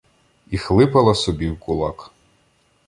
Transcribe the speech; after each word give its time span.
І 0.47 0.57
хлипала 0.57 1.15
собі 1.15 1.49
в 1.49 1.59
кулак. 1.59 2.11